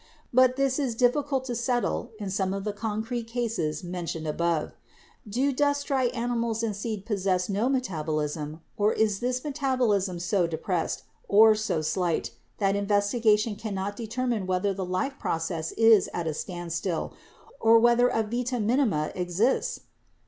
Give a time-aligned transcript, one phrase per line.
[0.33, 4.73] But this is difficult to settle in some of the concrete cases mentioned above.
[5.29, 10.47] Do dust dry ani mals and seeds possess no metabolism or is this metabolism so
[10.47, 16.25] depressed or so slight that investigation cannot deter mine whether the life process is at
[16.25, 17.13] a standstill
[17.59, 19.81] or whether a Vita minima' exists?